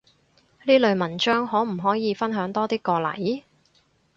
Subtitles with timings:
[0.63, 3.43] 呢類文章可唔可以分享多啲過嚟？